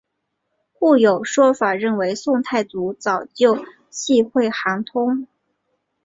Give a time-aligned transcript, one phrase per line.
[0.79, 5.27] 故有说法认为宋太祖早就忌讳韩通。